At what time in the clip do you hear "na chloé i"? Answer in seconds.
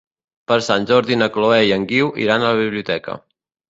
1.23-1.71